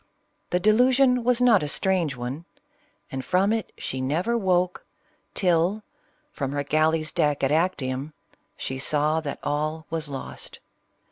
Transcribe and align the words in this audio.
The 0.49 0.59
delusion 0.59 1.23
was 1.23 1.39
not 1.39 1.61
a 1.61 1.67
strange 1.67 2.15
one; 2.17 2.45
and 3.11 3.23
from 3.23 3.53
it 3.53 3.71
she 3.77 4.01
never 4.01 4.35
woke, 4.35 4.83
till 5.35 5.83
from 6.31 6.53
her 6.53 6.63
galley's 6.63 7.11
deck 7.11 7.43
at 7.43 7.51
Actium, 7.51 8.13
she 8.57 8.79
saw 8.79 9.19
that 9.19 9.37
all 9.43 9.85
was 9.91 10.09
lost. 10.09 10.59